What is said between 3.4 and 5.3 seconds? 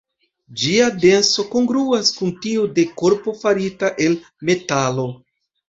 farita el metalo.